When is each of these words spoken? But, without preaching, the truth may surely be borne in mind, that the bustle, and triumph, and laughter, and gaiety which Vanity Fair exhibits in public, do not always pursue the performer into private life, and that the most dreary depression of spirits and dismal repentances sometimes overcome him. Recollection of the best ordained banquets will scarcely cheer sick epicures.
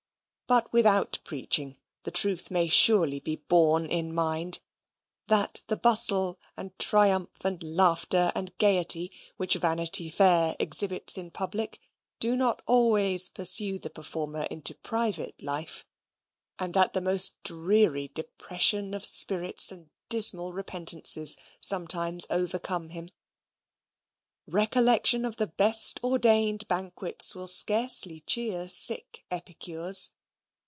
But, 0.47 0.73
without 0.73 1.19
preaching, 1.23 1.77
the 2.03 2.11
truth 2.11 2.51
may 2.51 2.67
surely 2.67 3.21
be 3.21 3.37
borne 3.37 3.85
in 3.85 4.13
mind, 4.13 4.59
that 5.27 5.61
the 5.67 5.77
bustle, 5.77 6.37
and 6.57 6.77
triumph, 6.77 7.29
and 7.45 7.63
laughter, 7.63 8.33
and 8.35 8.53
gaiety 8.57 9.13
which 9.37 9.53
Vanity 9.53 10.09
Fair 10.09 10.57
exhibits 10.59 11.17
in 11.17 11.31
public, 11.31 11.79
do 12.19 12.35
not 12.35 12.61
always 12.65 13.29
pursue 13.29 13.79
the 13.79 13.89
performer 13.89 14.43
into 14.51 14.75
private 14.75 15.41
life, 15.41 15.85
and 16.59 16.73
that 16.73 16.91
the 16.91 16.99
most 16.99 17.41
dreary 17.43 18.09
depression 18.09 18.93
of 18.93 19.05
spirits 19.05 19.71
and 19.71 19.89
dismal 20.09 20.51
repentances 20.51 21.37
sometimes 21.61 22.27
overcome 22.29 22.89
him. 22.89 23.07
Recollection 24.45 25.23
of 25.23 25.37
the 25.37 25.47
best 25.47 26.01
ordained 26.03 26.67
banquets 26.67 27.33
will 27.33 27.47
scarcely 27.47 28.19
cheer 28.19 28.67
sick 28.67 29.23
epicures. 29.31 30.11